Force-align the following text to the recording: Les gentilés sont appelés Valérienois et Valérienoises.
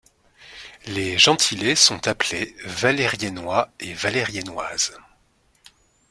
Les 0.87 1.19
gentilés 1.19 1.75
sont 1.75 2.07
appelés 2.07 2.55
Valérienois 2.65 3.69
et 3.79 3.93
Valérienoises. 3.93 4.97